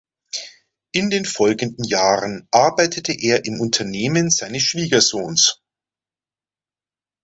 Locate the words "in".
0.93-1.11